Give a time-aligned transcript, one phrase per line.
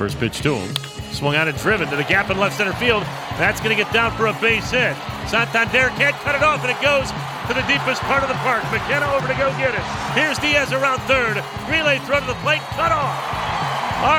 [0.00, 0.74] First pitch to him.
[1.12, 3.04] Swung out and driven to the gap in left center field.
[3.36, 4.96] That's going to get down for a base hit.
[5.28, 8.64] Santander can't cut it off, and it goes to the deepest part of the park.
[8.72, 9.84] McKenna over to go get it.
[10.16, 11.44] Here's Diaz around third.
[11.68, 13.12] Relay throw to the plate, cut off.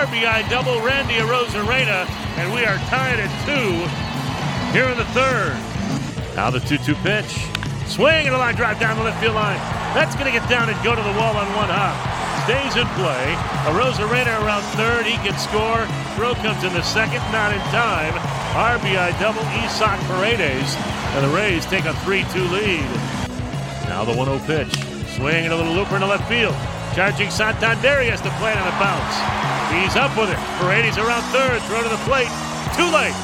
[0.06, 2.06] RBI double Randy Arozarena,
[2.38, 3.82] and we are tied at two
[4.78, 5.58] here in the third.
[6.38, 7.50] Now the 2 2 pitch.
[7.90, 9.58] Swing and a line drive down the left field line.
[9.98, 12.21] That's going to get down and go to the wall on one hop.
[12.46, 13.38] Stays in play.
[13.70, 15.06] Arozarena around third.
[15.06, 15.86] He can score.
[16.18, 18.14] Throw comes in the second, not in time.
[18.58, 20.74] RBI double Isaac Paredes.
[21.14, 22.90] And the Rays take a 3 2 lead.
[23.86, 24.74] Now the 1 0 pitch.
[25.14, 26.56] Swing and a little looper in the left field.
[26.96, 28.02] Charging Santander.
[28.02, 29.16] He has to play it on a bounce.
[29.70, 30.42] He's up with it.
[30.58, 31.62] Paredes around third.
[31.70, 32.32] Throw to the plate.
[32.74, 33.16] Too late.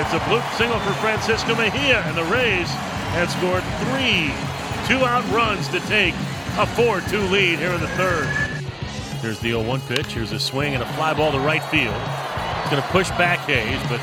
[0.00, 2.68] It's a bloop single for Francisco Mejia, and the Rays
[3.16, 4.32] have scored three
[4.88, 6.14] two-out runs to take
[6.58, 8.45] a 4-2 lead here in the third.
[9.20, 10.12] Here's the 0 1 pitch.
[10.12, 11.94] Here's a swing and a fly ball to right field.
[12.62, 14.00] He's going to push back Hays, but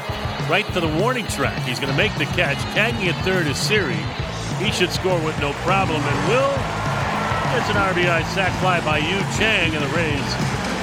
[0.50, 1.62] right to the warning track.
[1.64, 2.58] He's going to make the catch.
[2.74, 4.00] Tagging at third is Siri.
[4.58, 6.54] He should score with no problem and will.
[7.60, 10.30] It's an RBI sac fly by Yu Chang, and the Rays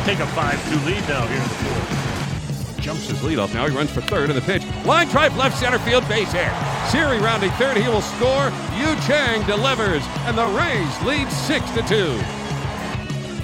[0.05, 2.81] take a 5 2 lead now here in the fourth.
[2.81, 3.67] Jumps his lead off now.
[3.67, 4.65] He runs for third in the pitch.
[4.87, 6.51] Line drive left center field base hit.
[6.89, 7.77] Siri rounding third.
[7.77, 8.47] He will score.
[8.79, 12.40] Yu Chang delivers, and the Rays lead 6 to 2.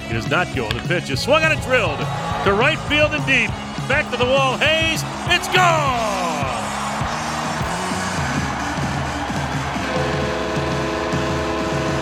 [0.09, 0.69] It does not go.
[0.69, 3.49] The pitch is swung on and drilled to right field and deep.
[3.89, 4.57] Back to the wall.
[4.57, 6.47] Hays, it's gone!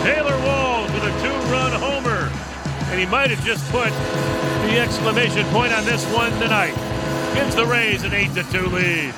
[0.03, 2.31] Taylor Walls with a two-run homer,
[2.91, 3.89] and he might have just put
[4.69, 6.75] the exclamation point on this one tonight.
[7.33, 9.13] Gives the Rays an eight-to-two lead.